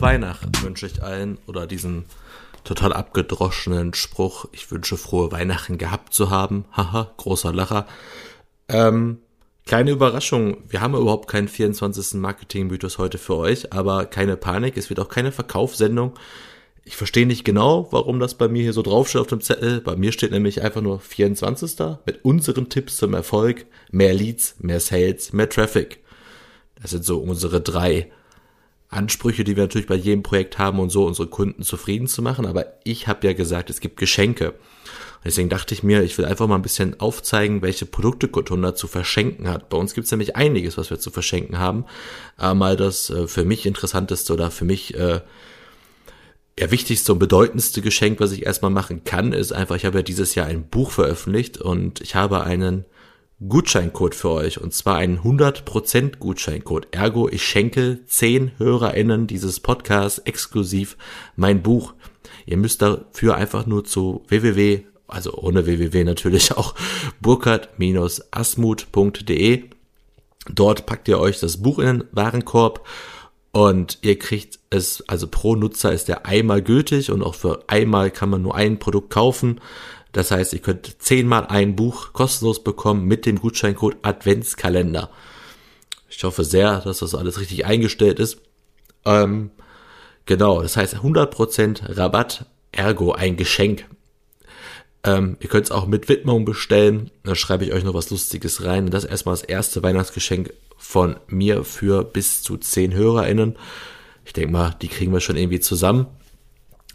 [0.00, 2.04] Weihnachten wünsche ich allen oder diesen
[2.64, 6.64] total abgedroschenen Spruch, ich wünsche frohe Weihnachten gehabt zu haben.
[6.72, 7.86] Haha, großer Lacher.
[8.68, 9.18] Ähm,
[9.66, 12.20] kleine Überraschung, wir haben überhaupt keinen 24.
[12.20, 16.14] Marketing-Mythos heute für euch, aber keine Panik, es wird auch keine Verkaufssendung.
[16.84, 19.82] Ich verstehe nicht genau, warum das bei mir hier so draufsteht auf dem Zettel.
[19.82, 21.76] Bei mir steht nämlich einfach nur 24.
[22.06, 23.66] mit unseren Tipps zum Erfolg.
[23.90, 26.02] Mehr Leads, mehr Sales, mehr Traffic.
[26.80, 28.10] Das sind so unsere drei
[28.88, 32.46] Ansprüche, die wir natürlich bei jedem Projekt haben und so unsere Kunden zufrieden zu machen.
[32.46, 34.54] Aber ich habe ja gesagt, es gibt Geschenke.
[35.24, 38.86] Deswegen dachte ich mir, ich will einfach mal ein bisschen aufzeigen, welche Produkte Cotunda zu
[38.86, 39.68] verschenken hat.
[39.68, 41.84] Bei uns gibt es nämlich einiges, was wir zu verschenken haben.
[42.38, 45.20] Mal das äh, für mich interessanteste oder für mich äh,
[46.58, 50.02] ja, wichtigste und bedeutendste Geschenk, was ich erstmal machen kann, ist einfach, ich habe ja
[50.02, 52.84] dieses Jahr ein Buch veröffentlicht und ich habe einen
[53.46, 56.88] Gutscheincode für euch und zwar einen 100% Gutscheincode.
[56.90, 60.96] Ergo, ich schenke 10 HörerInnen dieses Podcasts exklusiv
[61.36, 61.94] mein Buch.
[62.46, 66.74] Ihr müsst dafür einfach nur zu www, also ohne www natürlich auch,
[67.20, 69.64] burkhard-asmut.de.
[70.50, 72.84] Dort packt ihr euch das Buch in den Warenkorb
[73.52, 78.10] und ihr kriegt es, also pro Nutzer ist der einmal gültig und auch für einmal
[78.10, 79.60] kann man nur ein Produkt kaufen.
[80.12, 85.10] Das heißt, ihr könnt zehnmal ein Buch kostenlos bekommen mit dem Gutscheincode Adventskalender.
[86.08, 88.38] Ich hoffe sehr, dass das alles richtig eingestellt ist.
[89.04, 89.50] Ähm,
[90.24, 93.84] genau, das heißt 100% Rabatt, ergo ein Geschenk.
[95.04, 97.10] Ähm, ihr könnt es auch mit Widmung bestellen.
[97.22, 98.90] Da schreibe ich euch noch was Lustiges rein.
[98.90, 103.56] Das ist erstmal das erste Weihnachtsgeschenk von mir für bis zu 10 HörerInnen.
[104.24, 106.06] Ich denke mal, die kriegen wir schon irgendwie zusammen.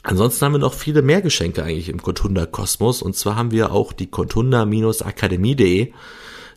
[0.04, 3.02] Ansonsten haben wir noch viele mehr Geschenke eigentlich im Contunda Kosmos.
[3.02, 5.94] Und zwar haben wir auch die contunda-akademie.de.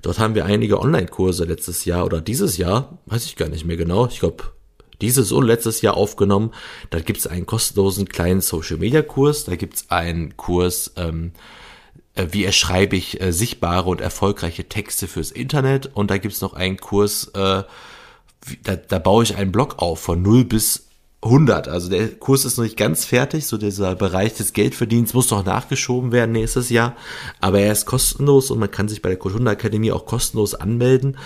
[0.03, 3.77] Dort haben wir einige Online-Kurse letztes Jahr oder dieses Jahr, weiß ich gar nicht mehr
[3.77, 4.07] genau.
[4.07, 4.45] Ich glaube,
[5.01, 6.53] dieses und letztes Jahr aufgenommen.
[6.91, 9.45] Da gibt es einen kostenlosen kleinen Social-Media-Kurs.
[9.45, 11.33] Da gibt es einen Kurs, ähm,
[12.15, 15.91] äh, wie erschreibe ich äh, sichtbare und erfolgreiche Texte fürs Internet.
[15.95, 17.63] Und da gibt es noch einen Kurs, äh,
[18.63, 20.86] da, da baue ich einen Blog auf von 0 bis
[21.27, 21.69] 100.
[21.69, 23.47] Also der Kurs ist noch nicht ganz fertig.
[23.47, 26.97] So dieser Bereich des Geldverdienens muss noch nachgeschoben werden nächstes Jahr.
[27.41, 31.17] Aber er ist kostenlos und man kann sich bei der Kotunda Akademie auch kostenlos anmelden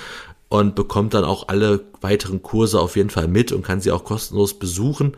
[0.49, 4.05] und bekommt dann auch alle weiteren Kurse auf jeden Fall mit und kann sie auch
[4.05, 5.17] kostenlos besuchen.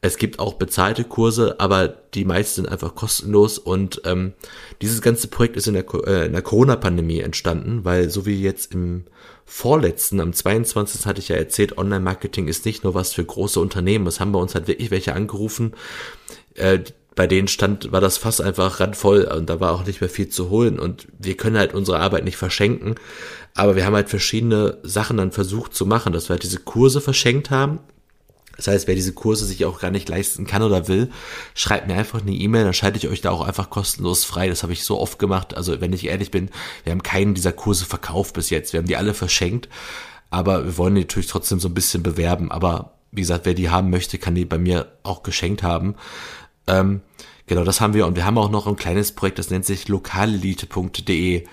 [0.00, 4.32] Es gibt auch bezahlte Kurse, aber die meisten sind einfach kostenlos und ähm,
[4.80, 8.72] dieses ganze Projekt ist in der, äh, in der Corona-Pandemie entstanden, weil so wie jetzt
[8.72, 9.04] im
[9.44, 11.06] vorletzten, am 22.
[11.06, 14.06] hatte ich ja erzählt, Online-Marketing ist nicht nur was für große Unternehmen.
[14.06, 15.74] Es haben bei uns halt wirklich welche angerufen,
[16.54, 16.78] äh,
[17.16, 20.28] bei denen stand, war das Fass einfach randvoll und da war auch nicht mehr viel
[20.28, 22.94] zu holen und wir können halt unsere Arbeit nicht verschenken.
[23.54, 27.00] Aber wir haben halt verschiedene Sachen dann versucht zu machen, dass wir halt diese Kurse
[27.00, 27.80] verschenkt haben,
[28.60, 31.10] das heißt, wer diese Kurse sich auch gar nicht leisten kann oder will,
[31.54, 34.48] schreibt mir einfach eine E-Mail, dann schalte ich euch da auch einfach kostenlos frei.
[34.48, 35.56] Das habe ich so oft gemacht.
[35.56, 36.50] Also wenn ich ehrlich bin,
[36.84, 38.74] wir haben keinen dieser Kurse verkauft bis jetzt.
[38.74, 39.70] Wir haben die alle verschenkt.
[40.28, 42.50] Aber wir wollen die natürlich trotzdem so ein bisschen bewerben.
[42.50, 45.94] Aber wie gesagt, wer die haben möchte, kann die bei mir auch geschenkt haben.
[46.66, 47.00] Ähm,
[47.46, 48.06] genau, das haben wir.
[48.06, 51.46] Und wir haben auch noch ein kleines Projekt, das nennt sich lokalelite.de.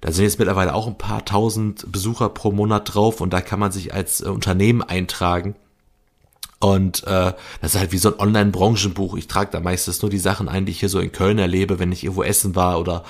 [0.00, 3.60] Da sind jetzt mittlerweile auch ein paar tausend Besucher pro Monat drauf und da kann
[3.60, 5.54] man sich als äh, Unternehmen eintragen
[6.60, 9.16] und äh, das ist halt wie so ein Online-Branchenbuch.
[9.16, 11.78] Ich trage da meistens nur die Sachen ein, die ich hier so in Köln erlebe,
[11.78, 13.04] wenn ich irgendwo essen war oder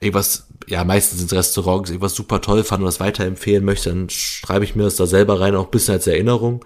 [0.00, 4.64] irgendwas, ja, meistens ins Restaurants, irgendwas super toll fand und das weiterempfehlen möchte, dann schreibe
[4.64, 6.64] ich mir das da selber rein, auch ein bisschen als Erinnerung.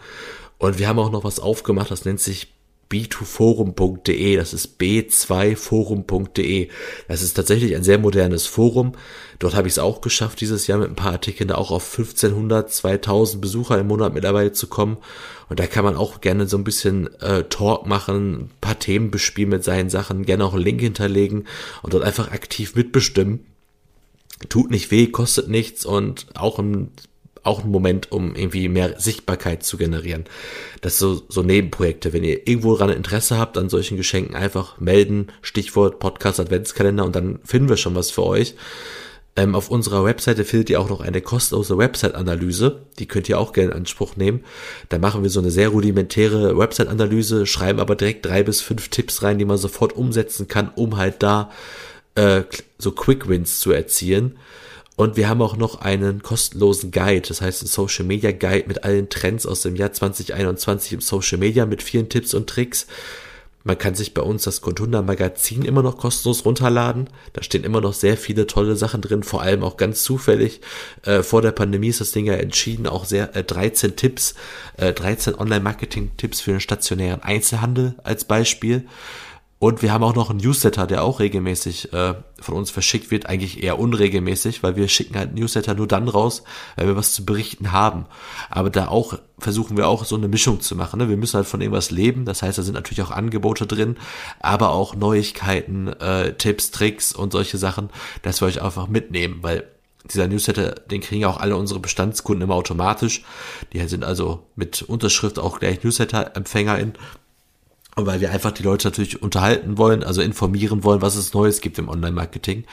[0.58, 2.52] Und wir haben auch noch was aufgemacht, das nennt sich
[2.92, 6.68] b2forum.de, das ist b2forum.de.
[7.08, 8.92] Das ist tatsächlich ein sehr modernes Forum.
[9.38, 11.90] Dort habe ich es auch geschafft, dieses Jahr mit ein paar Artikeln da auch auf
[11.90, 14.98] 1500, 2000 Besucher im Monat mittlerweile zu kommen.
[15.48, 19.10] Und da kann man auch gerne so ein bisschen äh, Talk machen, ein paar Themen
[19.10, 21.46] bespielen mit seinen Sachen, gerne auch einen Link hinterlegen
[21.82, 23.46] und dort einfach aktiv mitbestimmen.
[24.48, 26.90] Tut nicht weh, kostet nichts und auch ein
[27.44, 30.24] auch ein Moment, um irgendwie mehr Sichtbarkeit zu generieren.
[30.80, 32.12] Das so, so Nebenprojekte.
[32.12, 37.16] Wenn ihr irgendwo dran Interesse habt an solchen Geschenken, einfach melden, Stichwort Podcast Adventskalender und
[37.16, 38.54] dann finden wir schon was für euch.
[39.34, 42.82] Ähm, auf unserer Webseite findet ihr auch noch eine kostenlose Website-Analyse.
[42.98, 44.44] Die könnt ihr auch gerne in Anspruch nehmen.
[44.90, 49.22] Da machen wir so eine sehr rudimentäre Website-Analyse, schreiben aber direkt drei bis fünf Tipps
[49.22, 51.50] rein, die man sofort umsetzen kann, um halt da
[52.14, 52.42] äh,
[52.78, 54.36] so Quick Wins zu erzielen.
[54.96, 58.84] Und wir haben auch noch einen kostenlosen Guide, das heißt ein Social Media Guide mit
[58.84, 62.86] allen Trends aus dem Jahr 2021 im Social Media mit vielen Tipps und Tricks.
[63.64, 67.08] Man kann sich bei uns das Contunda Magazin immer noch kostenlos runterladen.
[67.32, 70.60] Da stehen immer noch sehr viele tolle Sachen drin, vor allem auch ganz zufällig.
[71.04, 74.34] Äh, vor der Pandemie ist das Ding ja entschieden, auch sehr äh, 13 Tipps,
[74.78, 78.84] äh, 13 Online-Marketing-Tipps für den stationären Einzelhandel als Beispiel.
[79.62, 83.26] Und wir haben auch noch einen Newsletter, der auch regelmäßig äh, von uns verschickt wird,
[83.26, 86.42] eigentlich eher unregelmäßig, weil wir schicken halt Newsletter nur dann raus,
[86.74, 88.06] wenn wir was zu berichten haben.
[88.50, 90.98] Aber da auch versuchen wir auch so eine Mischung zu machen.
[90.98, 91.08] Ne?
[91.08, 93.98] Wir müssen halt von irgendwas leben, das heißt, da sind natürlich auch Angebote drin,
[94.40, 97.90] aber auch Neuigkeiten, äh, Tipps, Tricks und solche Sachen,
[98.22, 99.68] dass wir euch einfach mitnehmen, weil
[100.12, 103.22] dieser Newsletter, den kriegen auch alle unsere Bestandskunden immer automatisch.
[103.72, 106.94] Die sind also mit Unterschrift auch gleich Newsletter-EmpfängerInnen
[107.96, 111.78] weil wir einfach die Leute natürlich unterhalten wollen, also informieren wollen, was es Neues gibt
[111.78, 112.64] im Online-Marketing.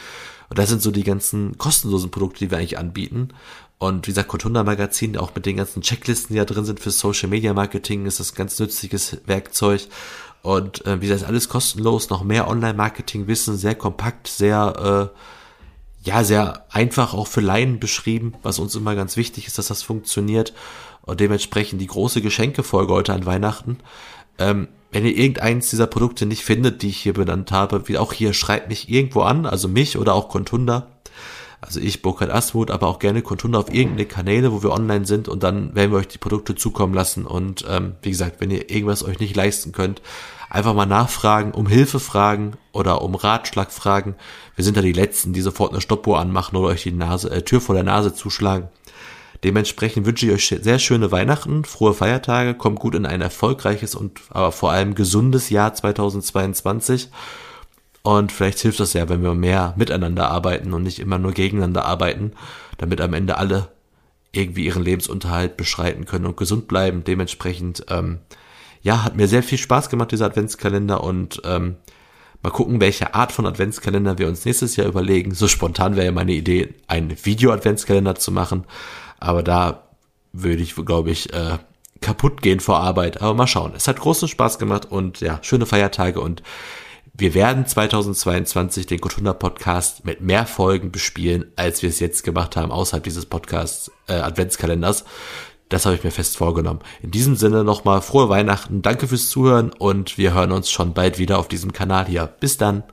[0.49, 3.29] Und das sind so die ganzen kostenlosen Produkte, die wir eigentlich anbieten.
[3.77, 6.91] Und wie gesagt, Cotunda Magazin, auch mit den ganzen Checklisten, die da drin sind für
[6.91, 9.87] Social Media Marketing, ist das ganz nützliches Werkzeug.
[10.41, 15.11] Und äh, wie gesagt, alles kostenlos, noch mehr Online-Marketing-Wissen, sehr kompakt, sehr,
[16.03, 19.67] äh, ja, sehr einfach auch für Laien beschrieben, was uns immer ganz wichtig ist, dass
[19.67, 20.53] das funktioniert.
[21.01, 23.79] Und dementsprechend die große Geschenkefolge heute an Weihnachten.
[24.37, 28.13] Ähm, wenn ihr irgendeins dieser Produkte nicht findet, die ich hier benannt habe, wie auch
[28.13, 30.87] hier, schreibt mich irgendwo an, also mich oder auch Contunda.
[31.61, 35.27] Also ich, Burkhard Asmuth, aber auch gerne Contunda auf irgendeine Kanäle, wo wir online sind
[35.27, 37.25] und dann werden wir euch die Produkte zukommen lassen.
[37.25, 40.01] Und ähm, wie gesagt, wenn ihr irgendwas euch nicht leisten könnt,
[40.49, 44.15] einfach mal nachfragen, um Hilfe fragen oder um Ratschlag fragen.
[44.55, 47.41] Wir sind da die Letzten, die sofort eine Stoppuhr anmachen oder euch die Nase, äh,
[47.43, 48.69] Tür vor der Nase zuschlagen.
[49.43, 54.19] Dementsprechend wünsche ich euch sehr schöne Weihnachten, frohe Feiertage, kommt gut in ein erfolgreiches und
[54.29, 57.09] aber vor allem gesundes Jahr 2022.
[58.01, 61.85] Und vielleicht hilft das ja, wenn wir mehr miteinander arbeiten und nicht immer nur gegeneinander
[61.85, 62.33] arbeiten,
[62.77, 63.69] damit am Ende alle
[64.31, 67.03] irgendwie ihren Lebensunterhalt beschreiten können und gesund bleiben.
[67.03, 68.19] Dementsprechend, ähm,
[68.81, 71.75] ja, hat mir sehr viel Spaß gemacht, dieser Adventskalender und ähm,
[72.41, 75.33] mal gucken, welche Art von Adventskalender wir uns nächstes Jahr überlegen.
[75.33, 78.65] So spontan wäre ja meine Idee, einen Video-Adventskalender zu machen.
[79.19, 79.83] Aber da
[80.31, 81.57] würde ich, glaube ich, äh,
[82.01, 83.21] kaputt gehen vor Arbeit.
[83.21, 83.73] Aber mal schauen.
[83.75, 86.43] Es hat großen Spaß gemacht und ja, schöne Feiertage und
[87.19, 92.55] wir werden 2022 den Kotunda Podcast mit mehr Folgen bespielen, als wir es jetzt gemacht
[92.55, 95.03] haben, außerhalb dieses Podcasts, äh, Adventskalenders.
[95.69, 96.79] Das habe ich mir fest vorgenommen.
[97.01, 101.19] In diesem Sinne nochmal frohe Weihnachten, danke fürs Zuhören und wir hören uns schon bald
[101.19, 102.25] wieder auf diesem Kanal hier.
[102.25, 102.83] Bis dann.